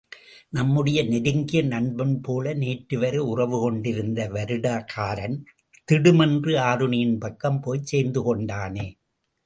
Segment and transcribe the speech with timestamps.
[0.53, 5.37] நம்முடைய நெருங்கிய நண்பன்போல நேற்றுவரை உறவு கொண்டிருந்த வருடகாரன்,
[5.87, 8.87] திடுமென்று ஆருணியின் பக்கம் போய்ச் சேர்ந்து கொண்டானே!